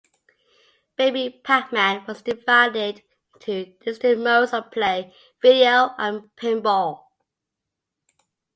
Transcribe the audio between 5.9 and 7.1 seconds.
and Pinball.